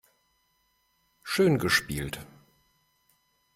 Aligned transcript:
Schön 1.21 1.59
gespielt. 1.59 2.25